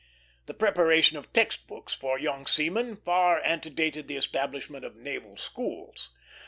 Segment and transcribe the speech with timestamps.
[0.47, 6.09] The preparation of text books for young seamen far antedated the establishment of naval schools.